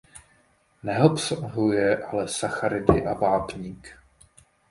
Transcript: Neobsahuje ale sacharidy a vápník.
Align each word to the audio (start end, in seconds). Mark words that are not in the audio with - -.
Neobsahuje 0.85 1.87
ale 2.07 2.27
sacharidy 2.27 3.05
a 3.05 3.13
vápník. 3.13 3.97